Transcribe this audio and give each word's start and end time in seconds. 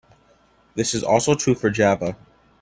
This 0.73 0.95
is 0.95 1.03
also 1.03 1.35
true 1.35 1.53
for 1.53 1.69
Java. 1.69 2.17